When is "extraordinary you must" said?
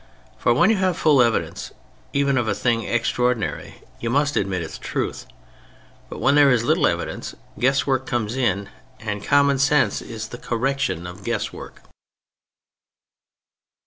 2.81-4.35